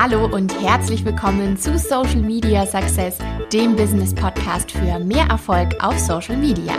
[0.00, 3.18] Hallo und herzlich willkommen zu Social Media Success,
[3.52, 6.74] dem Business Podcast für mehr Erfolg auf Social Media.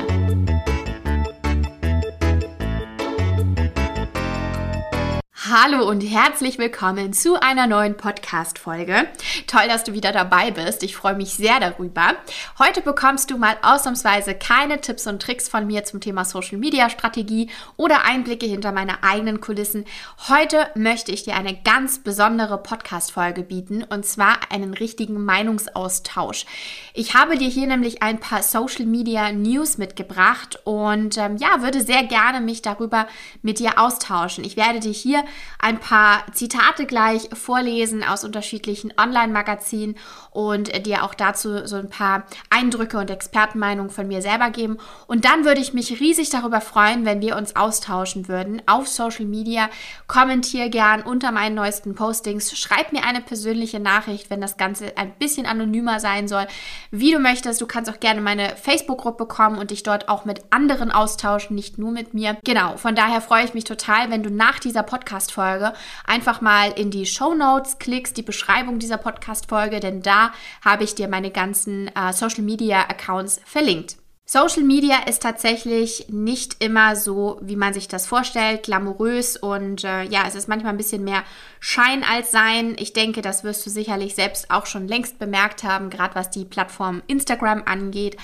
[5.51, 9.07] Hallo und herzlich willkommen zu einer neuen Podcast-Folge.
[9.47, 10.83] Toll, dass du wieder dabei bist.
[10.83, 12.13] Ich freue mich sehr darüber.
[12.59, 16.87] Heute bekommst du mal ausnahmsweise keine Tipps und Tricks von mir zum Thema Social Media
[16.91, 19.85] Strategie oder Einblicke hinter meine eigenen Kulissen.
[20.27, 26.45] Heute möchte ich dir eine ganz besondere Podcast-Folge bieten und zwar einen richtigen Meinungsaustausch.
[26.93, 31.81] Ich habe dir hier nämlich ein paar Social Media News mitgebracht und ähm, ja, würde
[31.81, 33.07] sehr gerne mich darüber
[33.41, 34.43] mit dir austauschen.
[34.43, 35.23] Ich werde dir hier
[35.59, 39.97] ein paar Zitate gleich vorlesen aus unterschiedlichen Online-Magazinen
[40.31, 44.77] und dir auch dazu so ein paar Eindrücke und Expertenmeinungen von mir selber geben.
[45.07, 49.25] Und dann würde ich mich riesig darüber freuen, wenn wir uns austauschen würden auf Social
[49.25, 49.69] Media.
[50.07, 52.57] Kommentier gern unter meinen neuesten Postings.
[52.57, 56.47] Schreib mir eine persönliche Nachricht, wenn das Ganze ein bisschen anonymer sein soll.
[56.91, 57.61] Wie du möchtest.
[57.61, 61.77] Du kannst auch gerne meine Facebook-Gruppe kommen und dich dort auch mit anderen austauschen, nicht
[61.77, 62.37] nur mit mir.
[62.43, 64.83] Genau, von daher freue ich mich total, wenn du nach dieser
[65.29, 65.73] Podcast-Folge
[66.05, 70.95] einfach mal in die Show Notes klickst, die Beschreibung dieser Podcast-Folge, denn da habe ich
[70.95, 73.97] dir meine ganzen äh, Social Media Accounts verlinkt.
[74.25, 80.03] Social Media ist tatsächlich nicht immer so, wie man sich das vorstellt, glamourös und äh,
[80.03, 81.23] ja, es ist manchmal ein bisschen mehr
[81.59, 82.75] Schein als Sein.
[82.77, 86.45] Ich denke, das wirst du sicherlich selbst auch schon längst bemerkt haben, gerade was die
[86.45, 88.17] Plattform Instagram angeht.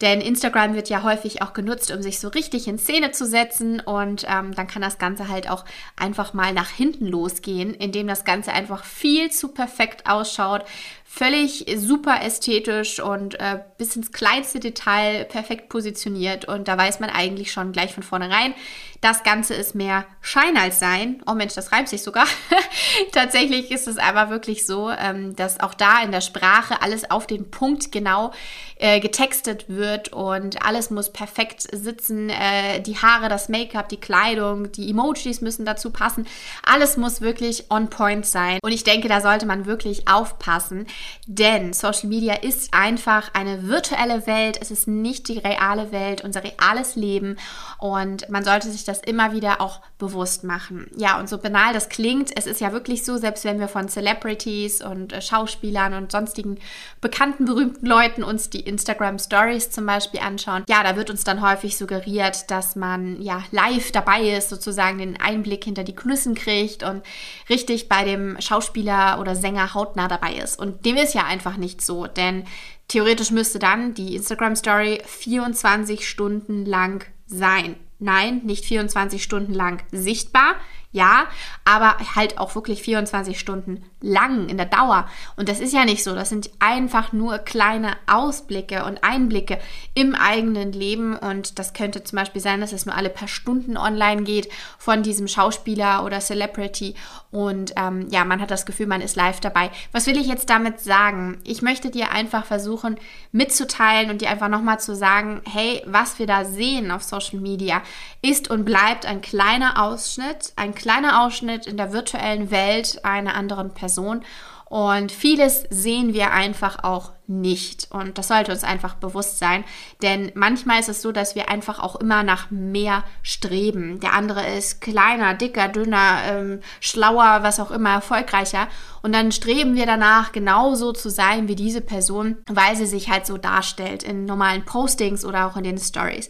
[0.00, 3.80] Denn Instagram wird ja häufig auch genutzt, um sich so richtig in Szene zu setzen.
[3.80, 5.64] Und ähm, dann kann das Ganze halt auch
[5.96, 10.64] einfach mal nach hinten losgehen, indem das Ganze einfach viel zu perfekt ausschaut,
[11.10, 16.44] völlig super ästhetisch und äh, bis ins kleinste Detail perfekt positioniert.
[16.44, 18.54] Und da weiß man eigentlich schon gleich von vornherein,
[19.00, 21.22] das Ganze ist mehr Schein als Sein.
[21.26, 22.26] Oh Mensch, das reimt sich sogar.
[23.12, 27.26] Tatsächlich ist es aber wirklich so, ähm, dass auch da in der Sprache alles auf
[27.26, 28.32] den Punkt genau
[28.76, 32.28] äh, getextet wird und alles muss perfekt sitzen.
[32.28, 36.26] Äh, die Haare, das Make-up, die Kleidung, die Emojis müssen dazu passen.
[36.64, 38.58] Alles muss wirklich on point sein.
[38.62, 40.86] Und ich denke, da sollte man wirklich aufpassen,
[41.26, 44.58] denn Social Media ist einfach eine virtuelle Welt.
[44.60, 47.36] Es ist nicht die reale Welt, unser reales Leben.
[47.78, 50.90] Und man sollte sich das immer wieder auch bewusst machen.
[50.96, 53.88] Ja, und so banal das klingt, es ist ja wirklich so, selbst wenn wir von
[53.88, 56.58] Celebrities und äh, Schauspielern und sonstigen
[57.00, 61.42] bekannten, berühmten Leuten uns die Instagram Stories zum Beispiel anschauen, ja, da wird uns dann
[61.42, 66.82] häufig suggeriert, dass man ja live dabei ist, sozusagen den Einblick hinter die Kulissen kriegt
[66.82, 67.02] und
[67.50, 70.58] richtig bei dem Schauspieler oder Sänger hautnah dabei ist.
[70.58, 72.44] Und dem ist ja einfach nicht so, denn
[72.88, 77.76] theoretisch müsste dann die Instagram Story 24 Stunden lang sein.
[77.98, 80.54] Nein, nicht 24 Stunden lang sichtbar,
[80.90, 81.26] ja,
[81.64, 85.06] aber halt auch wirklich 24 Stunden lang in der Dauer.
[85.36, 86.14] Und das ist ja nicht so.
[86.14, 89.58] Das sind einfach nur kleine Ausblicke und Einblicke
[89.94, 91.14] im eigenen Leben.
[91.16, 94.48] Und das könnte zum Beispiel sein, dass es nur alle paar Stunden online geht
[94.78, 96.94] von diesem Schauspieler oder Celebrity.
[97.30, 99.70] Und ähm, ja, man hat das Gefühl, man ist live dabei.
[99.92, 101.38] Was will ich jetzt damit sagen?
[101.44, 102.96] Ich möchte dir einfach versuchen
[103.32, 107.82] mitzuteilen und dir einfach nochmal zu sagen, hey, was wir da sehen auf Social Media
[108.22, 113.74] ist und bleibt ein kleiner Ausschnitt, ein kleiner Ausschnitt in der virtuellen Welt einer anderen
[113.74, 114.22] Person.
[114.68, 117.88] Und vieles sehen wir einfach auch nicht.
[117.90, 119.64] Und das sollte uns einfach bewusst sein.
[120.02, 123.98] Denn manchmal ist es so, dass wir einfach auch immer nach mehr streben.
[124.00, 128.68] Der andere ist kleiner, dicker, dünner, ähm, schlauer, was auch immer, erfolgreicher.
[129.00, 133.26] Und dann streben wir danach, genauso zu sein wie diese Person, weil sie sich halt
[133.26, 136.28] so darstellt in normalen Postings oder auch in den Stories.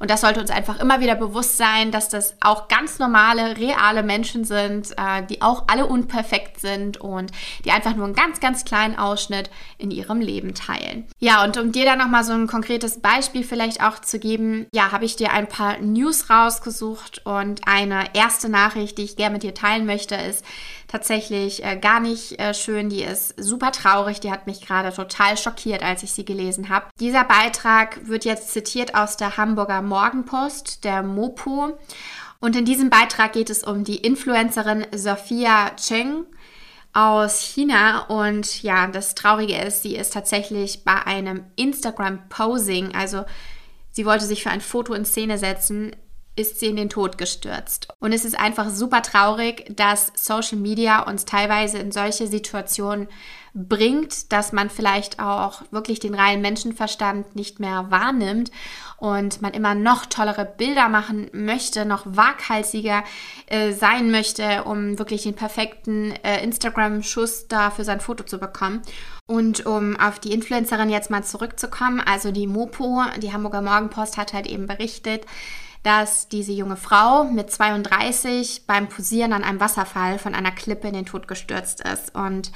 [0.00, 4.02] Und das sollte uns einfach immer wieder bewusst sein, dass das auch ganz normale, reale
[4.02, 7.30] Menschen sind, äh, die auch alle unperfekt sind und
[7.66, 11.06] die einfach nur einen ganz, ganz kleinen Ausschnitt in ihrem Leben teilen.
[11.18, 14.90] Ja, und um dir dann nochmal so ein konkretes Beispiel vielleicht auch zu geben, ja,
[14.90, 19.42] habe ich dir ein paar News rausgesucht und eine erste Nachricht, die ich gerne mit
[19.42, 20.44] dir teilen möchte, ist,
[20.90, 22.88] tatsächlich äh, gar nicht äh, schön.
[22.88, 24.20] Die ist super traurig.
[24.20, 26.86] Die hat mich gerade total schockiert, als ich sie gelesen habe.
[26.98, 31.78] Dieser Beitrag wird jetzt zitiert aus der Hamburger Morgenpost, der Mopo.
[32.40, 36.26] Und in diesem Beitrag geht es um die Influencerin Sophia Cheng
[36.92, 38.06] aus China.
[38.06, 43.24] Und ja, das Traurige ist, sie ist tatsächlich bei einem Instagram-Posing, also
[43.92, 45.94] sie wollte sich für ein Foto in Szene setzen,
[46.36, 47.88] ist sie in den Tod gestürzt.
[47.98, 53.08] Und es ist einfach super traurig, dass Social Media uns teilweise in solche Situationen
[53.52, 58.50] bringt, dass man vielleicht auch wirklich den reinen Menschenverstand nicht mehr wahrnimmt
[58.96, 63.02] und man immer noch tollere Bilder machen möchte, noch waghalsiger
[63.46, 68.82] äh, sein möchte, um wirklich den perfekten äh, Instagram-Schuss da für sein Foto zu bekommen.
[69.26, 74.32] Und um auf die Influencerin jetzt mal zurückzukommen, also die Mopo, die Hamburger Morgenpost hat
[74.32, 75.24] halt eben berichtet,
[75.82, 80.94] dass diese junge Frau mit 32 beim Posieren an einem Wasserfall von einer Klippe in
[80.94, 82.14] den Tod gestürzt ist.
[82.14, 82.52] Und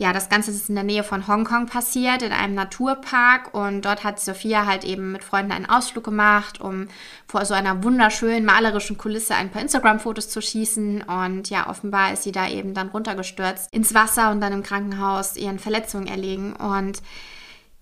[0.00, 3.52] ja, das Ganze ist in der Nähe von Hongkong passiert, in einem Naturpark.
[3.52, 6.86] Und dort hat Sophia halt eben mit Freunden einen Ausflug gemacht, um
[7.26, 11.02] vor so einer wunderschönen malerischen Kulisse ein paar Instagram-Fotos zu schießen.
[11.02, 15.36] Und ja, offenbar ist sie da eben dann runtergestürzt ins Wasser und dann im Krankenhaus
[15.36, 16.54] ihren Verletzungen erlegen.
[16.54, 17.02] Und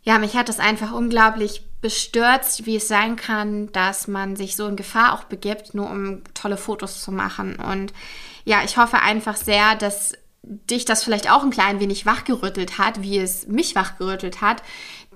[0.06, 4.66] ja, mich hat das einfach unglaublich bestürzt, wie es sein kann, dass man sich so
[4.68, 7.56] in Gefahr auch begibt, nur um tolle Fotos zu machen.
[7.56, 7.92] Und
[8.44, 13.02] ja, ich hoffe einfach sehr, dass dich das vielleicht auch ein klein wenig wachgerüttelt hat,
[13.02, 14.62] wie es mich wachgerüttelt hat.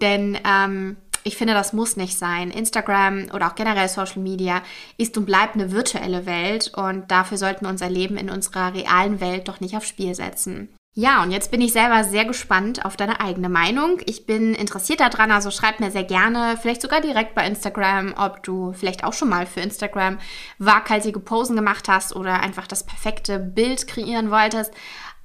[0.01, 2.51] Denn ähm, ich finde, das muss nicht sein.
[2.51, 4.61] Instagram oder auch generell Social Media
[4.97, 9.21] ist und bleibt eine virtuelle Welt und dafür sollten wir unser Leben in unserer realen
[9.21, 10.69] Welt doch nicht aufs Spiel setzen.
[11.01, 14.03] Ja, und jetzt bin ich selber sehr gespannt auf deine eigene Meinung.
[14.05, 18.43] Ich bin interessiert daran, also schreib mir sehr gerne, vielleicht sogar direkt bei Instagram, ob
[18.43, 20.19] du vielleicht auch schon mal für Instagram
[20.59, 24.75] waghalsige Posen gemacht hast oder einfach das perfekte Bild kreieren wolltest.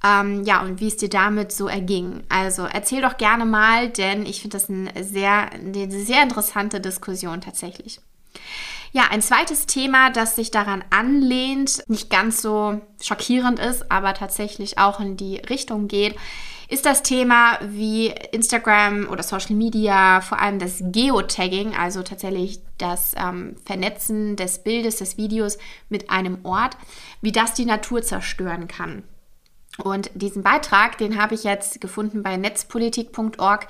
[0.02, 2.22] Ähm, ja, und wie es dir damit so erging.
[2.30, 7.42] Also erzähl doch gerne mal, denn ich finde das ein sehr, eine sehr interessante Diskussion
[7.42, 8.00] tatsächlich.
[8.96, 14.78] Ja, ein zweites Thema, das sich daran anlehnt, nicht ganz so schockierend ist, aber tatsächlich
[14.78, 16.16] auch in die Richtung geht,
[16.70, 23.12] ist das Thema, wie Instagram oder Social Media, vor allem das Geotagging, also tatsächlich das
[23.18, 25.58] ähm, Vernetzen des Bildes, des Videos
[25.90, 26.78] mit einem Ort,
[27.20, 29.02] wie das die Natur zerstören kann.
[29.76, 33.68] Und diesen Beitrag, den habe ich jetzt gefunden bei netzpolitik.org.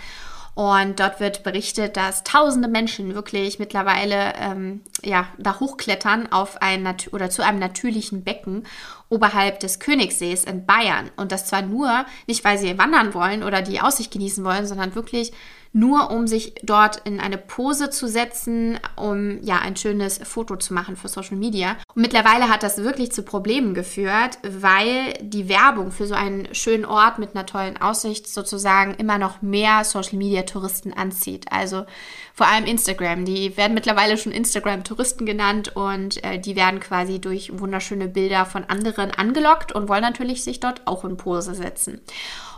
[0.56, 6.96] Und dort wird berichtet, dass tausende Menschen wirklich mittlerweile ähm, ja, da hochklettern auf ein
[7.12, 8.66] oder zu einem natürlichen Becken
[9.10, 11.10] oberhalb des Königssees in Bayern.
[11.18, 14.94] Und das zwar nur nicht, weil sie wandern wollen oder die Aussicht genießen wollen, sondern
[14.94, 15.32] wirklich
[15.76, 20.73] nur um sich dort in eine Pose zu setzen, um ja ein schönes Foto zu
[20.73, 21.76] machen für Social Media.
[21.94, 26.87] Und mittlerweile hat das wirklich zu Problemen geführt, weil die Werbung für so einen schönen
[26.87, 31.44] Ort mit einer tollen Aussicht sozusagen immer noch mehr Social Media Touristen anzieht.
[31.52, 31.84] Also
[32.32, 33.26] vor allem Instagram.
[33.26, 38.64] Die werden mittlerweile schon Instagram-Touristen genannt und äh, die werden quasi durch wunderschöne Bilder von
[38.64, 42.00] anderen angelockt und wollen natürlich sich dort auch in Pose setzen.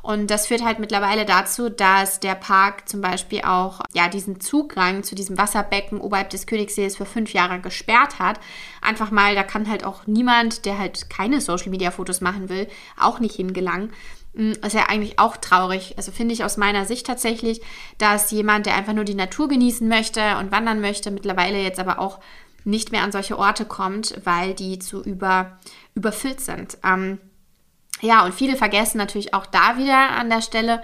[0.03, 5.03] Und das führt halt mittlerweile dazu, dass der Park zum Beispiel auch ja, diesen Zugang
[5.03, 8.41] zu diesem Wasserbecken oberhalb des Königssees für fünf Jahre gesperrt hat.
[8.81, 12.69] Einfach mal, da kann halt auch niemand, der halt keine Social Media Fotos machen will,
[12.99, 13.93] auch nicht hingelangen.
[14.35, 15.95] Mm, ist ja eigentlich auch traurig.
[15.97, 17.61] Also finde ich aus meiner Sicht tatsächlich,
[17.99, 21.99] dass jemand, der einfach nur die Natur genießen möchte und wandern möchte, mittlerweile jetzt aber
[21.99, 22.21] auch
[22.65, 25.59] nicht mehr an solche Orte kommt, weil die zu über,
[25.95, 26.79] überfüllt sind.
[26.85, 27.19] Ähm,
[28.01, 30.83] ja, und viele vergessen natürlich auch da wieder an der Stelle,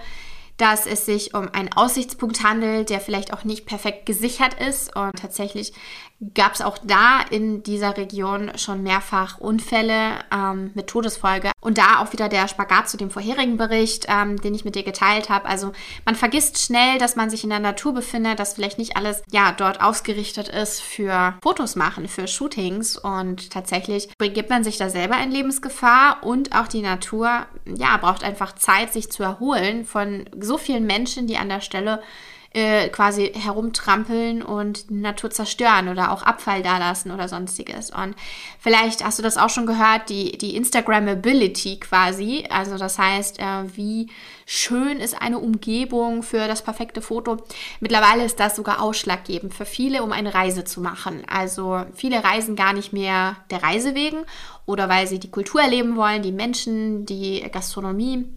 [0.57, 4.95] dass es sich um einen Aussichtspunkt handelt, der vielleicht auch nicht perfekt gesichert ist.
[4.95, 5.73] Und tatsächlich
[6.33, 11.51] gab es auch da in dieser Region schon mehrfach Unfälle ähm, mit Todesfolge.
[11.59, 14.83] Und da auch wieder der Spagat zu dem vorherigen Bericht, ähm, den ich mit dir
[14.83, 15.47] geteilt habe.
[15.47, 15.73] Also
[16.05, 19.51] man vergisst schnell, dass man sich in der Natur befindet, dass vielleicht nicht alles ja
[19.51, 22.97] dort ausgerichtet ist für Fotos machen, für Shootings.
[22.97, 28.23] Und tatsächlich begibt man sich da selber in Lebensgefahr und auch die Natur ja braucht
[28.23, 32.01] einfach Zeit, sich zu erholen von so vielen Menschen, die an der Stelle
[32.55, 37.91] äh, quasi herumtrampeln und Natur zerstören oder auch Abfall dalassen oder sonstiges.
[37.91, 38.15] Und
[38.59, 42.45] vielleicht hast du das auch schon gehört, die, die Instagrammability quasi.
[42.49, 44.09] Also das heißt, äh, wie
[44.45, 47.43] schön ist eine Umgebung für das perfekte Foto.
[47.81, 51.23] Mittlerweile ist das sogar ausschlaggebend für viele, um eine Reise zu machen.
[51.27, 54.19] Also viele reisen gar nicht mehr der Reise wegen
[54.65, 58.29] oder weil sie die Kultur erleben wollen, die Menschen, die Gastronomie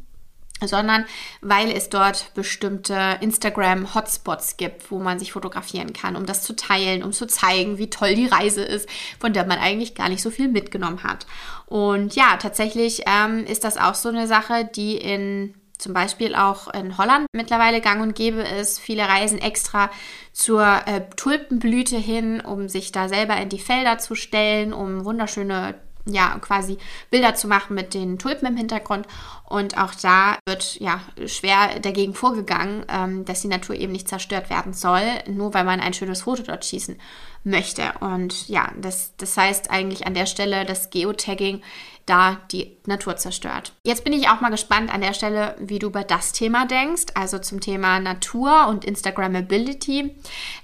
[0.64, 1.04] sondern
[1.40, 7.02] weil es dort bestimmte Instagram-Hotspots gibt, wo man sich fotografieren kann, um das zu teilen,
[7.02, 8.88] um zu zeigen, wie toll die Reise ist,
[9.20, 11.26] von der man eigentlich gar nicht so viel mitgenommen hat.
[11.66, 16.74] Und ja, tatsächlich ähm, ist das auch so eine Sache, die in zum Beispiel auch
[16.74, 18.80] in Holland mittlerweile gang und gäbe ist.
[18.80, 19.90] Viele reisen extra
[20.32, 25.76] zur äh, Tulpenblüte hin, um sich da selber in die Felder zu stellen, um wunderschöne
[26.12, 26.78] ja, quasi
[27.10, 29.06] Bilder zu machen mit den Tulpen im Hintergrund.
[29.44, 34.50] Und auch da wird ja schwer dagegen vorgegangen, ähm, dass die Natur eben nicht zerstört
[34.50, 36.98] werden soll, nur weil man ein schönes Foto dort schießen
[37.44, 37.82] möchte.
[38.00, 41.62] Und ja, das, das heißt eigentlich an der Stelle, dass Geotagging
[42.08, 43.72] da die Natur zerstört.
[43.84, 47.06] Jetzt bin ich auch mal gespannt an der Stelle, wie du über das Thema denkst,
[47.14, 50.14] also zum Thema Natur und Instagrammability.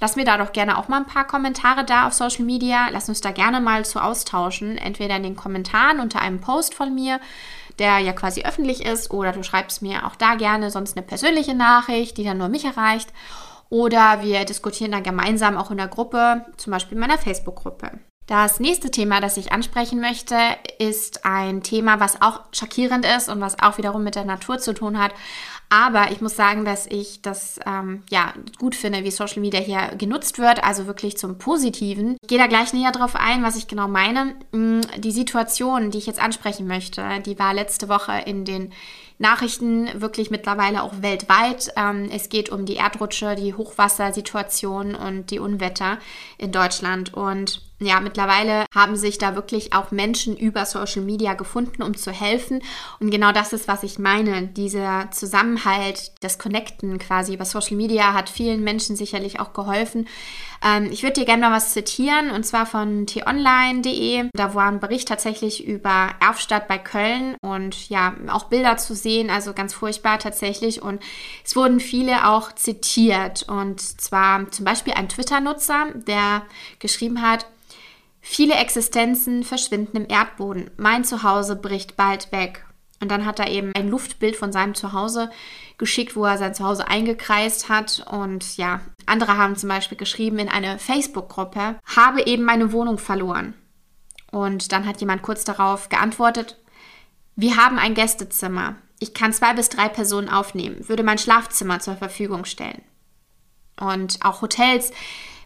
[0.01, 2.89] Lass mir da doch gerne auch mal ein paar Kommentare da auf Social Media.
[2.91, 6.95] Lass uns da gerne mal zu austauschen, entweder in den Kommentaren unter einem Post von
[6.95, 7.21] mir,
[7.79, 11.55] der ja quasi öffentlich ist, oder du schreibst mir auch da gerne sonst eine persönliche
[11.55, 13.13] Nachricht, die dann nur mich erreicht.
[13.71, 17.99] Oder wir diskutieren dann gemeinsam auch in der Gruppe, zum Beispiel in meiner Facebook-Gruppe.
[18.27, 20.37] Das nächste Thema, das ich ansprechen möchte,
[20.79, 24.73] ist ein Thema, was auch schockierend ist und was auch wiederum mit der Natur zu
[24.73, 25.13] tun hat.
[25.69, 29.97] Aber ich muss sagen, dass ich das ähm, ja gut finde, wie Social Media hier
[29.99, 32.17] genutzt wird, also wirklich zum Positiven.
[32.23, 34.37] Ich gehe da gleich näher drauf ein, was ich genau meine.
[34.53, 38.73] Mm, die Situation, die ich jetzt ansprechen möchte, die war letzte Woche in den
[39.19, 41.73] Nachrichten wirklich mittlerweile auch weltweit.
[41.77, 45.99] Ähm, es geht um die Erdrutsche, die Hochwassersituation und die Unwetter
[46.39, 47.15] in Deutschland.
[47.15, 52.13] Und ja, mittlerweile haben sich da wirklich auch Menschen über Social Media gefunden, um zu
[52.13, 52.63] helfen.
[53.01, 54.49] Und genau das ist, was ich meine.
[54.49, 60.07] Dieser Zusammenhalt, das Connecten quasi über Social Media hat vielen Menschen sicherlich auch geholfen.
[60.65, 64.31] Ähm, ich würde dir gerne mal was zitieren, und zwar von t-online.de.
[64.33, 69.31] Da war ein Bericht tatsächlich über Erfstadt bei Köln und ja, auch Bilder zu sehen,
[69.31, 70.83] also ganz furchtbar tatsächlich.
[70.83, 71.03] Und
[71.45, 73.45] es wurden viele auch zitiert.
[73.49, 76.43] Und zwar zum Beispiel ein Twitter-Nutzer, der
[76.79, 77.47] geschrieben hat,
[78.27, 80.71] Viele Existenzen verschwinden im Erdboden.
[80.79, 82.65] Mein Zuhause bricht bald weg.
[83.01, 85.31] Und dann hat er eben ein Luftbild von seinem Zuhause
[85.77, 88.03] geschickt, wo er sein Zuhause eingekreist hat.
[88.11, 93.55] Und ja, andere haben zum Beispiel geschrieben in eine Facebook-Gruppe, habe eben meine Wohnung verloren.
[94.31, 96.59] Und dann hat jemand kurz darauf geantwortet,
[97.37, 98.77] wir haben ein Gästezimmer.
[99.01, 102.83] Ich kann zwei bis drei Personen aufnehmen, würde mein Schlafzimmer zur Verfügung stellen.
[103.79, 104.93] Und auch Hotels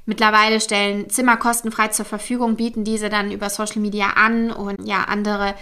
[0.08, 5.04] Mittlerweile stellen Zimmer kostenfrei zur Verfügung, bieten diese dann über Social Media an und ja,
[5.04, 5.54] andere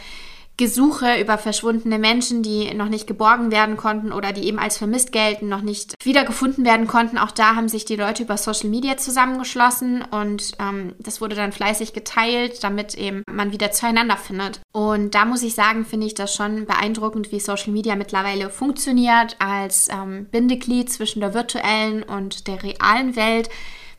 [0.57, 5.13] Gesuche über verschwundene Menschen, die noch nicht geborgen werden konnten oder die eben als vermisst
[5.13, 7.19] gelten, noch nicht wiedergefunden werden konnten.
[7.19, 11.53] Auch da haben sich die Leute über Social Media zusammengeschlossen und ähm, das wurde dann
[11.53, 14.61] fleißig geteilt, damit eben man wieder zueinander findet.
[14.73, 19.37] Und da muss ich sagen, finde ich das schon beeindruckend, wie Social Media mittlerweile funktioniert
[19.39, 23.51] als ähm, Bindeglied zwischen der virtuellen und der realen Welt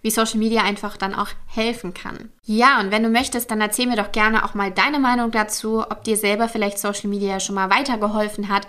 [0.07, 2.31] wie Social Media einfach dann auch helfen kann.
[2.45, 5.81] Ja, und wenn du möchtest, dann erzähl mir doch gerne auch mal deine Meinung dazu,
[5.81, 8.67] ob dir selber vielleicht Social Media schon mal weitergeholfen hat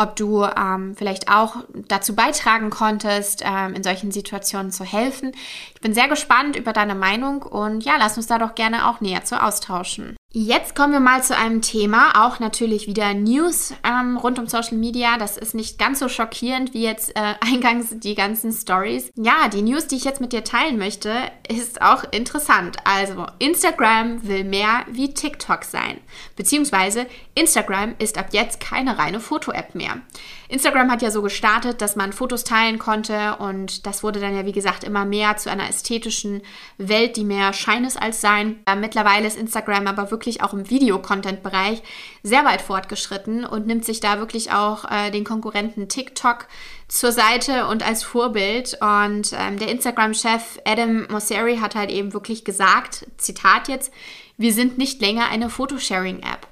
[0.00, 1.56] ob du ähm, vielleicht auch
[1.88, 5.32] dazu beitragen konntest, ähm, in solchen Situationen zu helfen.
[5.74, 9.00] Ich bin sehr gespannt über deine Meinung und ja, lass uns da doch gerne auch
[9.00, 10.16] näher zu austauschen.
[10.34, 14.76] Jetzt kommen wir mal zu einem Thema, auch natürlich wieder News ähm, rund um Social
[14.76, 15.16] Media.
[15.16, 19.10] Das ist nicht ganz so schockierend wie jetzt äh, eingangs die ganzen Stories.
[19.16, 21.14] Ja, die News, die ich jetzt mit dir teilen möchte,
[21.48, 22.76] ist auch interessant.
[22.84, 25.96] Also, Instagram will mehr wie TikTok sein.
[26.36, 30.02] Beziehungsweise, Instagram ist ab jetzt keine reine Foto-App mehr.
[30.50, 34.46] Instagram hat ja so gestartet, dass man Fotos teilen konnte und das wurde dann ja,
[34.46, 36.42] wie gesagt, immer mehr zu einer ästhetischen
[36.78, 38.60] Welt, die mehr Schein ist als Sein.
[38.66, 41.82] Äh, mittlerweile ist Instagram aber wirklich auch im Videocontent-Bereich
[42.22, 46.46] sehr weit fortgeschritten und nimmt sich da wirklich auch äh, den Konkurrenten TikTok
[46.88, 48.78] zur Seite und als Vorbild.
[48.80, 53.92] Und ähm, der Instagram-Chef Adam Mosseri hat halt eben wirklich gesagt, Zitat jetzt,
[54.36, 56.46] wir sind nicht länger eine Photosharing-App.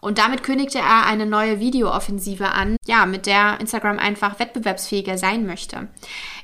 [0.00, 5.46] Und damit kündigte er eine neue Videooffensive an, ja, mit der Instagram einfach wettbewerbsfähiger sein
[5.46, 5.88] möchte.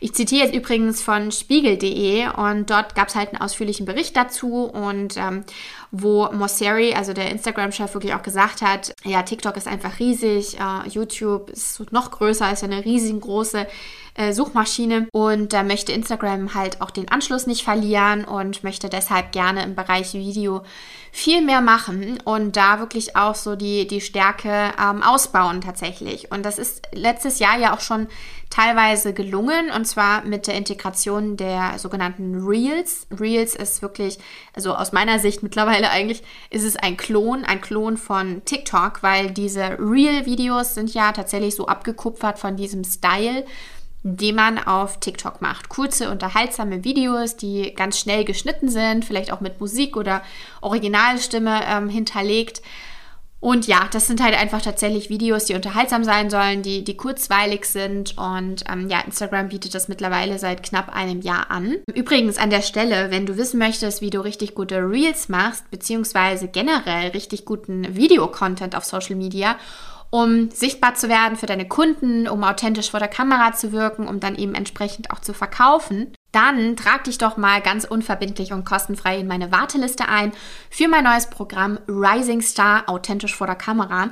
[0.01, 4.65] Ich zitiere jetzt übrigens von spiegel.de und dort gab es halt einen ausführlichen Bericht dazu
[4.65, 5.45] und ähm,
[5.93, 10.89] wo Mosseri, also der Instagram-Chef, wirklich auch gesagt hat, ja, TikTok ist einfach riesig, äh,
[10.89, 13.67] YouTube ist noch größer, ist ja eine riesengroße
[14.15, 15.09] äh, Suchmaschine.
[15.13, 19.75] Und da möchte Instagram halt auch den Anschluss nicht verlieren und möchte deshalb gerne im
[19.75, 20.63] Bereich Video
[21.15, 26.33] viel mehr machen und da wirklich auch so die, die Stärke ähm, ausbauen tatsächlich.
[26.33, 28.09] Und das ist letztes Jahr ja auch schon
[28.49, 33.07] teilweise gelungen und zwar mit der Integration der sogenannten Reels.
[33.11, 34.19] Reels ist wirklich,
[34.55, 39.31] also aus meiner Sicht mittlerweile eigentlich, ist es ein Klon, ein Klon von TikTok, weil
[39.31, 43.45] diese Reel-Videos sind ja tatsächlich so abgekupfert von diesem Style
[44.03, 45.69] den man auf TikTok macht.
[45.69, 50.23] Kurze, unterhaltsame Videos, die ganz schnell geschnitten sind, vielleicht auch mit Musik oder
[50.61, 52.63] Originalstimme ähm, hinterlegt.
[53.43, 57.65] Und ja, das sind halt einfach tatsächlich Videos, die unterhaltsam sein sollen, die, die kurzweilig
[57.65, 58.17] sind.
[58.17, 61.79] Und ähm, ja, Instagram bietet das mittlerweile seit knapp einem Jahr an.
[61.93, 66.47] Übrigens an der Stelle, wenn du wissen möchtest, wie du richtig gute Reels machst, beziehungsweise
[66.47, 69.57] generell richtig guten Videocontent auf Social Media
[70.13, 74.21] um sichtbar zu werden für deine Kunden, um authentisch vor der Kamera zu wirken, um
[74.21, 79.19] dann eben entsprechend auch zu verkaufen dann trag dich doch mal ganz unverbindlich und kostenfrei
[79.19, 80.33] in meine Warteliste ein
[80.71, 84.09] für mein neues Programm Rising Star authentisch vor der Kamera.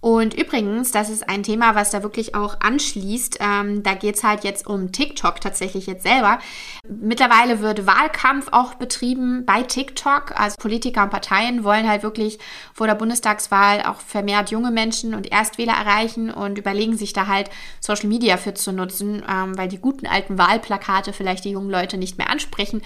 [0.00, 3.38] Und übrigens, das ist ein Thema, was da wirklich auch anschließt.
[3.40, 6.38] Ähm, da geht es halt jetzt um TikTok tatsächlich jetzt selber.
[6.88, 10.38] Mittlerweile wird Wahlkampf auch betrieben bei TikTok.
[10.40, 12.38] Also Politiker und Parteien wollen halt wirklich
[12.72, 17.50] vor der Bundestagswahl auch vermehrt junge Menschen und Erstwähler erreichen und überlegen sich da halt
[17.80, 21.98] Social Media für zu nutzen, ähm, weil die guten alten Wahlplakate vielleicht die jungen Leute
[21.98, 22.82] nicht mehr ansprechen.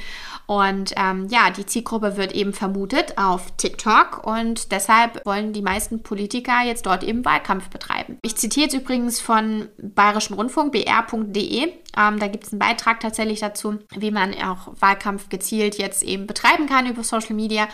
[0.46, 6.02] Und ähm, ja, die Zielgruppe wird eben vermutet auf TikTok und deshalb wollen die meisten
[6.02, 8.18] Politiker jetzt dort eben Wahlkampf betreiben.
[8.22, 11.62] Ich zitiere jetzt übrigens von Bayerischen Rundfunk, br.de.
[11.62, 16.26] Ähm, da gibt es einen Beitrag tatsächlich dazu, wie man auch Wahlkampf gezielt jetzt eben
[16.26, 17.68] betreiben kann über Social Media.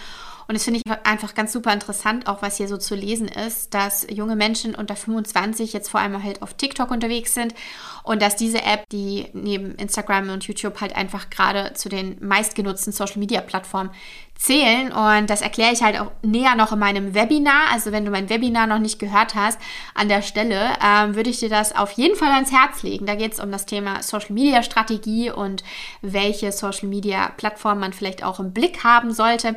[0.48, 3.74] Und das finde ich einfach ganz super interessant, auch was hier so zu lesen ist,
[3.74, 7.54] dass junge Menschen unter 25 jetzt vor allem halt auf TikTok unterwegs sind
[8.02, 12.94] und dass diese App, die neben Instagram und YouTube halt einfach gerade zu den meistgenutzten
[12.94, 13.90] Social Media Plattformen
[14.38, 14.92] zählen.
[14.92, 17.72] Und das erkläre ich halt auch näher noch in meinem Webinar.
[17.72, 19.58] Also wenn du mein Webinar noch nicht gehört hast,
[19.94, 23.04] an der Stelle ähm, würde ich dir das auf jeden Fall ans Herz legen.
[23.04, 25.64] Da geht es um das Thema Social Media Strategie und
[26.00, 29.56] welche Social Media Plattformen man vielleicht auch im Blick haben sollte.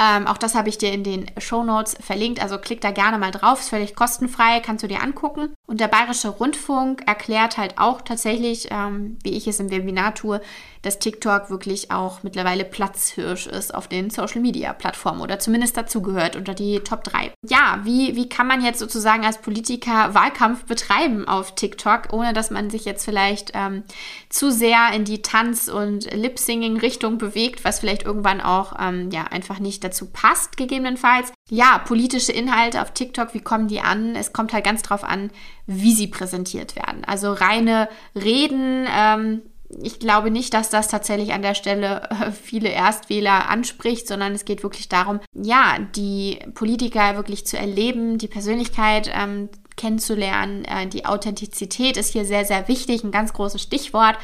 [0.00, 2.42] Ähm, auch das habe ich dir in den Show Notes verlinkt.
[2.42, 3.60] Also klick da gerne mal drauf.
[3.60, 5.55] Ist völlig kostenfrei, kannst du dir angucken.
[5.66, 10.40] Und der Bayerische Rundfunk erklärt halt auch tatsächlich, ähm, wie ich es im Webinar tue,
[10.82, 16.36] dass TikTok wirklich auch mittlerweile Platzhirsch ist auf den Social Media Plattformen oder zumindest dazugehört
[16.36, 17.32] unter die Top 3.
[17.48, 22.52] Ja, wie, wie kann man jetzt sozusagen als Politiker Wahlkampf betreiben auf TikTok, ohne dass
[22.52, 23.82] man sich jetzt vielleicht ähm,
[24.28, 29.58] zu sehr in die Tanz- und Lip-Singing-Richtung bewegt, was vielleicht irgendwann auch ähm, ja, einfach
[29.58, 31.32] nicht dazu passt, gegebenenfalls.
[31.50, 34.14] Ja, politische Inhalte auf TikTok, wie kommen die an?
[34.14, 35.30] Es kommt halt ganz drauf an,
[35.66, 37.04] wie sie präsentiert werden.
[37.04, 39.42] Also reine Reden, ähm,
[39.82, 44.44] ich glaube nicht, dass das tatsächlich an der Stelle äh, viele Erstwähler anspricht, sondern es
[44.44, 50.64] geht wirklich darum, ja, die Politiker wirklich zu erleben, die Persönlichkeit ähm, kennenzulernen.
[50.64, 54.16] Äh, die Authentizität ist hier sehr, sehr wichtig, ein ganz großes Stichwort.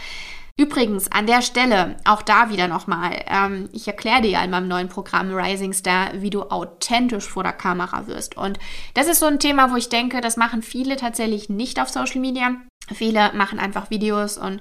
[0.58, 4.68] Übrigens, an der Stelle, auch da wieder nochmal, ähm, ich erkläre dir ja in meinem
[4.68, 8.36] neuen Programm Rising Star, wie du authentisch vor der Kamera wirst.
[8.36, 8.58] Und
[8.94, 12.20] das ist so ein Thema, wo ich denke, das machen viele tatsächlich nicht auf Social
[12.20, 12.56] Media.
[12.92, 14.60] Viele machen einfach Videos und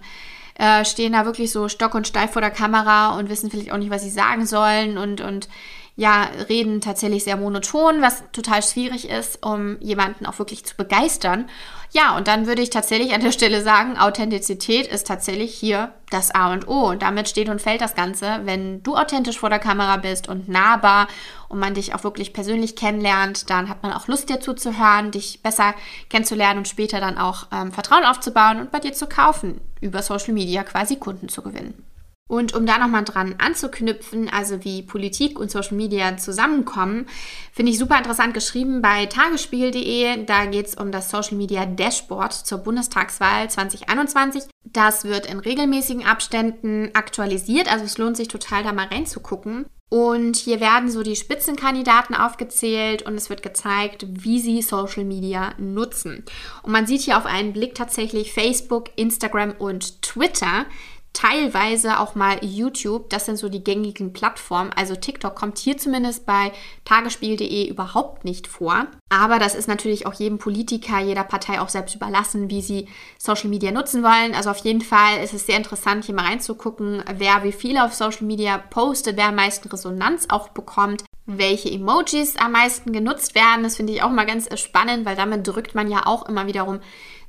[0.56, 3.78] äh, stehen da wirklich so stock und steif vor der Kamera und wissen vielleicht auch
[3.78, 5.50] nicht, was sie sagen sollen und, und
[5.96, 11.50] ja, reden tatsächlich sehr monoton, was total schwierig ist, um jemanden auch wirklich zu begeistern.
[11.94, 16.34] Ja, und dann würde ich tatsächlich an der Stelle sagen, Authentizität ist tatsächlich hier das
[16.34, 16.90] A und O.
[16.90, 18.40] Und damit steht und fällt das Ganze.
[18.46, 21.10] Wenn du authentisch vor der Kamera bist und nahbar
[21.50, 25.42] und man dich auch wirklich persönlich kennenlernt, dann hat man auch Lust, dir zuzuhören, dich
[25.44, 25.76] besser
[26.10, 30.34] kennenzulernen und später dann auch ähm, Vertrauen aufzubauen und bei dir zu kaufen, über Social
[30.34, 31.91] Media quasi Kunden zu gewinnen.
[32.30, 37.08] Und um da nochmal dran anzuknüpfen, also wie Politik und Social Media zusammenkommen,
[37.52, 40.24] finde ich super interessant geschrieben bei tagesspiegel.de.
[40.24, 44.44] Da geht es um das Social Media Dashboard zur Bundestagswahl 2021.
[44.64, 49.66] Das wird in regelmäßigen Abständen aktualisiert, also es lohnt sich total da mal reinzugucken.
[49.94, 55.54] Und hier werden so die Spitzenkandidaten aufgezählt und es wird gezeigt, wie sie Social Media
[55.58, 56.24] nutzen.
[56.64, 60.66] Und man sieht hier auf einen Blick tatsächlich Facebook, Instagram und Twitter
[61.13, 63.10] teilweise auch mal YouTube.
[63.10, 64.71] Das sind so die gängigen Plattformen.
[64.76, 66.52] Also TikTok kommt hier zumindest bei
[66.86, 68.88] tagesspiel.de überhaupt nicht vor.
[69.10, 73.50] Aber das ist natürlich auch jedem Politiker, jeder Partei auch selbst überlassen, wie sie Social
[73.50, 74.34] Media nutzen wollen.
[74.34, 77.93] Also auf jeden Fall ist es sehr interessant, hier mal reinzugucken, wer wie viel auf
[77.93, 83.63] Social Media postet, wer am meisten Resonanz auch bekommt welche Emojis am meisten genutzt werden.
[83.63, 86.80] Das finde ich auch mal ganz spannend, weil damit drückt man ja auch immer wiederum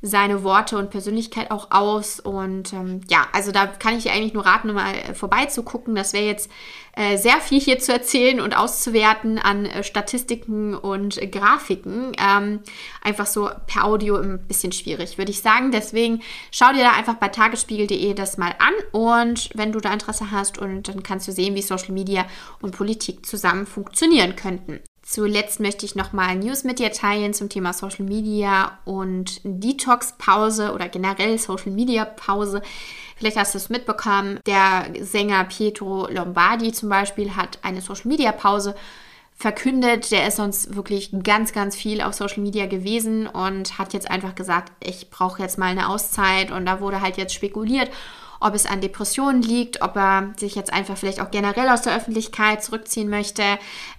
[0.02, 2.18] seine Worte und Persönlichkeit auch aus.
[2.18, 5.94] Und ähm, ja, also da kann ich dir eigentlich nur raten, mal äh, vorbeizugucken.
[5.94, 6.50] Das wäre jetzt
[6.96, 12.12] äh, sehr viel hier zu erzählen und auszuwerten an äh, Statistiken und Grafiken.
[12.18, 12.60] Ähm,
[13.00, 15.70] einfach so per Audio ein bisschen schwierig, würde ich sagen.
[15.70, 20.32] Deswegen schau dir da einfach bei tagesspiegel.de das mal an und wenn du da Interesse
[20.32, 22.26] hast und dann kannst du sehen, wie Social Media
[22.60, 24.80] und Politik zusammen funktionieren könnten.
[25.02, 30.88] Zuletzt möchte ich nochmal News mit dir teilen zum Thema Social Media und Detox-Pause oder
[30.88, 32.62] generell Social Media-Pause.
[33.16, 38.74] Vielleicht hast du es mitbekommen, der Sänger Pietro Lombardi zum Beispiel hat eine Social Media-Pause
[39.34, 40.12] verkündet.
[40.12, 44.34] Der ist sonst wirklich ganz, ganz viel auf Social Media gewesen und hat jetzt einfach
[44.34, 46.50] gesagt, ich brauche jetzt mal eine Auszeit.
[46.52, 47.90] Und da wurde halt jetzt spekuliert,
[48.42, 51.96] ob es an Depressionen liegt, ob er sich jetzt einfach vielleicht auch generell aus der
[51.96, 53.42] Öffentlichkeit zurückziehen möchte.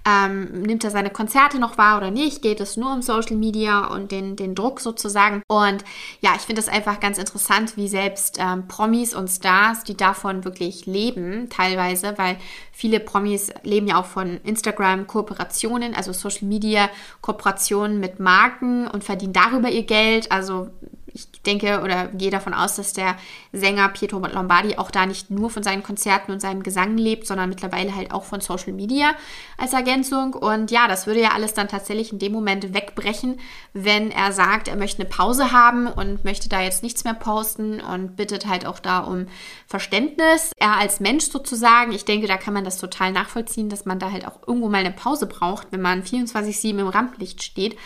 [0.06, 2.42] Ähm, nimmt er seine Konzerte noch wahr oder nicht?
[2.42, 5.44] Geht es nur um Social Media und den, den Druck sozusagen?
[5.48, 5.84] Und
[6.22, 10.44] ja, ich finde es einfach ganz interessant, wie selbst ähm, Promis und Stars, die davon
[10.44, 12.38] wirklich leben, teilweise, weil
[12.72, 19.70] viele Promis leben ja auch von Instagram-Kooperationen, also Social Media-Kooperationen mit Marken und verdienen darüber
[19.70, 20.32] ihr Geld.
[20.32, 20.70] Also
[21.14, 23.16] ich denke oder gehe davon aus, dass der
[23.52, 27.50] Sänger Pietro Lombardi auch da nicht nur von seinen Konzerten und seinem Gesang lebt, sondern
[27.50, 29.14] mittlerweile halt auch von Social Media
[29.58, 30.34] als Ergänzung.
[30.34, 33.40] Und ja, das würde ja alles dann tatsächlich in dem Moment wegbrechen,
[33.74, 37.80] wenn er sagt, er möchte eine Pause haben und möchte da jetzt nichts mehr posten
[37.80, 39.28] und bittet halt auch da um
[39.68, 40.52] Verständnis.
[40.58, 44.12] Er als Mensch sozusagen, ich denke, da kann man das total nachvollziehen, dass man da
[44.12, 47.78] halt auch irgendwo mal eine Pause braucht, wenn man 24-7 im Rampenlicht steht.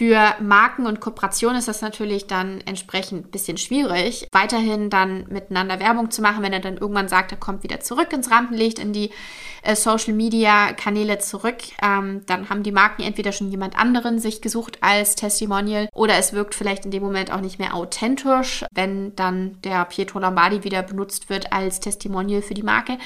[0.00, 5.78] Für Marken und Kooperationen ist das natürlich dann entsprechend ein bisschen schwierig, weiterhin dann miteinander
[5.78, 8.94] Werbung zu machen, wenn er dann irgendwann sagt, er kommt wieder zurück ins Rampenlicht, in
[8.94, 9.10] die
[9.62, 11.58] äh, Social Media Kanäle zurück.
[11.82, 16.32] Ähm, dann haben die Marken entweder schon jemand anderen sich gesucht als Testimonial oder es
[16.32, 20.82] wirkt vielleicht in dem Moment auch nicht mehr authentisch, wenn dann der Pietro Lombardi wieder
[20.82, 22.96] benutzt wird als Testimonial für die Marke.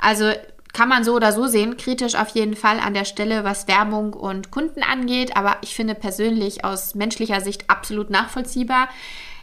[0.00, 0.32] Also
[0.72, 4.12] kann man so oder so sehen, kritisch auf jeden Fall an der Stelle, was Werbung
[4.12, 8.88] und Kunden angeht, aber ich finde persönlich aus menschlicher Sicht absolut nachvollziehbar.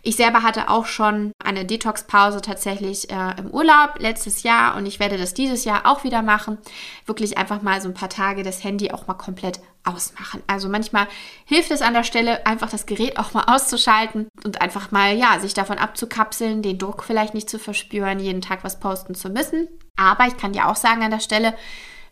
[0.07, 4.99] Ich selber hatte auch schon eine Detox-Pause tatsächlich äh, im Urlaub letztes Jahr und ich
[4.99, 6.59] werde das dieses Jahr auch wieder machen.
[7.07, 10.43] Wirklich einfach mal so ein paar Tage das Handy auch mal komplett ausmachen.
[10.47, 11.07] Also manchmal
[11.45, 15.39] hilft es an der Stelle, einfach das Gerät auch mal auszuschalten und einfach mal, ja,
[15.39, 19.67] sich davon abzukapseln, den Druck vielleicht nicht zu verspüren, jeden Tag was posten zu müssen.
[19.95, 21.53] Aber ich kann dir auch sagen an der Stelle,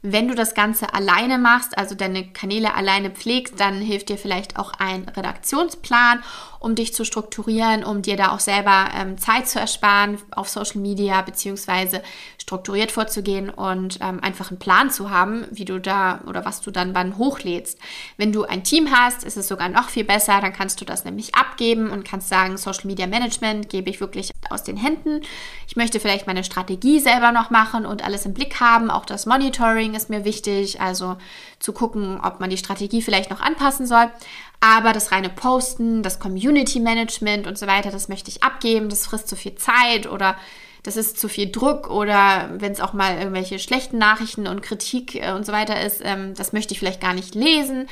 [0.05, 4.59] wenn du das Ganze alleine machst, also deine Kanäle alleine pflegst, dann hilft dir vielleicht
[4.59, 6.21] auch ein Redaktionsplan,
[6.63, 10.79] um dich zu strukturieren, um dir da auch selber ähm, Zeit zu ersparen auf Social
[10.79, 12.01] Media, beziehungsweise
[12.41, 16.71] strukturiert vorzugehen und ähm, einfach einen Plan zu haben, wie du da oder was du
[16.71, 17.77] dann wann hochlädst.
[18.15, 21.03] Wenn du ein Team hast, ist es sogar noch viel besser, dann kannst du das
[21.03, 25.21] nämlich abgeben und kannst sagen, Social Media Management gebe ich wirklich aus den Händen.
[25.67, 28.89] Ich möchte vielleicht meine Strategie selber noch machen und alles im Blick haben.
[28.89, 31.17] Auch das Monitoring ist mir wichtig, also
[31.59, 34.09] zu gucken, ob man die Strategie vielleicht noch anpassen soll.
[34.63, 38.87] Aber das reine Posten, das Community Management und so weiter, das möchte ich abgeben.
[38.87, 40.37] Das frisst zu viel Zeit oder
[40.83, 45.15] das ist zu viel Druck oder wenn es auch mal irgendwelche schlechten Nachrichten und Kritik
[45.15, 47.87] äh, und so weiter ist, ähm, das möchte ich vielleicht gar nicht lesen.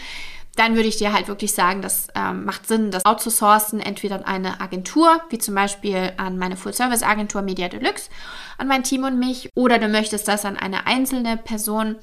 [0.55, 4.25] dann würde ich dir halt wirklich sagen, das ähm, macht Sinn, das outzusourcen, entweder an
[4.25, 8.09] eine Agentur, wie zum Beispiel an meine Full-Service-Agentur Media Deluxe,
[8.57, 11.95] an mein Team und mich, oder du möchtest das an eine einzelne Person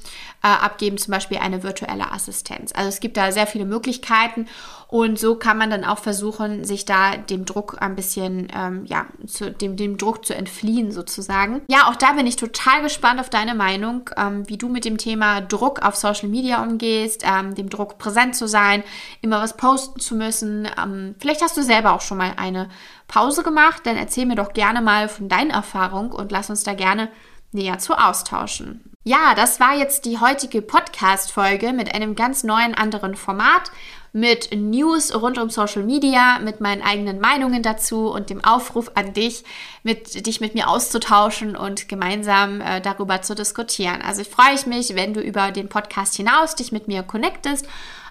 [0.42, 2.72] äh, abgeben, zum Beispiel eine virtuelle Assistenz.
[2.74, 4.46] Also es gibt da sehr viele Möglichkeiten
[4.90, 9.06] und so kann man dann auch versuchen, sich da dem Druck ein bisschen, ähm, ja,
[9.26, 11.60] zu, dem, dem Druck zu entfliehen sozusagen.
[11.68, 14.96] Ja, auch da bin ich total gespannt auf deine Meinung, ähm, wie du mit dem
[14.96, 18.82] Thema Druck auf Social Media umgehst, ähm, dem Druck präsent zu sein,
[19.20, 20.66] immer was posten zu müssen.
[20.82, 22.70] Ähm, vielleicht hast du selber auch schon mal eine
[23.08, 26.74] Pause gemacht, dann erzähl mir doch gerne mal von deinen Erfahrungen und lass uns da
[26.74, 27.08] gerne
[27.50, 28.84] näher zu austauschen.
[29.04, 33.70] Ja, das war jetzt die heutige Podcast-Folge mit einem ganz neuen anderen Format
[34.12, 39.12] mit News rund um Social Media, mit meinen eigenen Meinungen dazu und dem Aufruf an
[39.12, 39.44] dich,
[39.82, 44.02] mit, dich mit mir auszutauschen und gemeinsam äh, darüber zu diskutieren.
[44.02, 47.66] Also ich freue mich, wenn du über den Podcast hinaus dich mit mir connectest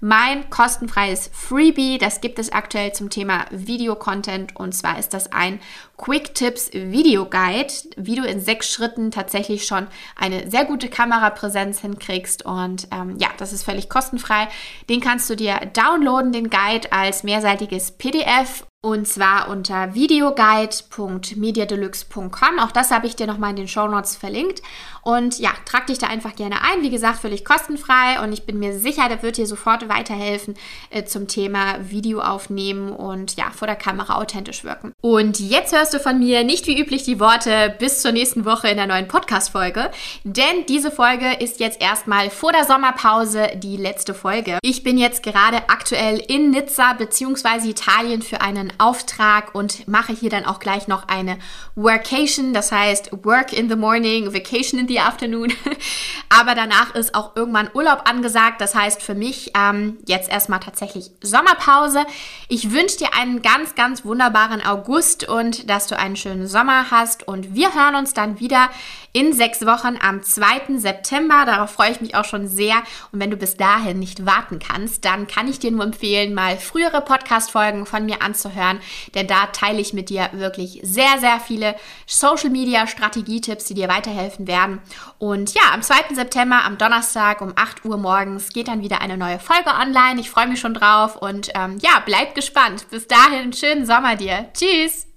[0.00, 5.60] Mein kostenfreies Freebie, das gibt es aktuell zum Thema Videocontent und zwar ist das ein
[6.00, 9.86] Quick Tips Video Guide, wie du in sechs Schritten tatsächlich schon
[10.16, 14.48] eine sehr gute Kamerapräsenz hinkriegst und ähm, ja, das ist völlig kostenfrei.
[14.88, 22.58] Den kannst du dir downloaden, den Guide als mehrseitiges PDF und zwar unter videoguide.mediadeluxe.com.
[22.60, 24.62] Auch das habe ich dir nochmal in den Show Notes verlinkt.
[25.02, 26.80] Und ja, trag dich da einfach gerne ein.
[26.80, 28.24] Wie gesagt, völlig kostenfrei.
[28.24, 30.54] Und ich bin mir sicher, da wird dir sofort weiterhelfen
[30.88, 34.94] äh, zum Thema Video aufnehmen und ja, vor der Kamera authentisch wirken.
[35.02, 38.68] Und jetzt hörst du von mir nicht wie üblich die Worte bis zur nächsten Woche
[38.68, 39.90] in der neuen Podcast-Folge.
[40.24, 44.58] Denn diese Folge ist jetzt erstmal vor der Sommerpause die letzte Folge.
[44.62, 47.68] Ich bin jetzt gerade aktuell in Nizza bzw.
[47.68, 51.38] Italien für einen Auftrag und mache hier dann auch gleich noch eine
[51.74, 55.52] Workation, das heißt Work in the Morning, Vacation in the Afternoon.
[56.28, 58.60] Aber danach ist auch irgendwann Urlaub angesagt.
[58.60, 62.04] Das heißt für mich ähm, jetzt erstmal tatsächlich Sommerpause.
[62.48, 67.26] Ich wünsche dir einen ganz, ganz wunderbaren August und dass du einen schönen Sommer hast.
[67.26, 68.68] Und wir hören uns dann wieder
[69.14, 70.76] in sechs Wochen am 2.
[70.76, 71.44] September.
[71.46, 72.76] Darauf freue ich mich auch schon sehr.
[73.12, 76.58] Und wenn du bis dahin nicht warten kannst, dann kann ich dir nur empfehlen, mal
[76.58, 78.78] frühere Podcast-Folgen von mir anzuhören,
[79.14, 81.74] denn da teile ich mit dir wirklich sehr, sehr viele
[82.06, 84.80] Social-Media-Strategietipps, die dir weiterhelfen werden.
[85.18, 86.14] Und ja, am 2.
[86.14, 90.20] September, am Donnerstag um 8 Uhr morgens geht dann wieder eine neue Folge online.
[90.20, 92.86] Ich freue mich schon drauf und ähm, ja, bleib gespannt.
[92.90, 94.50] Bis dahin, schönen Sommer dir.
[94.52, 95.09] Tschüss!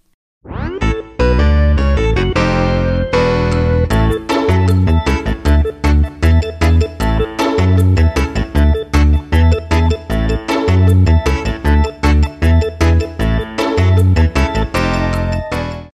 [0.44, 0.93] Bye.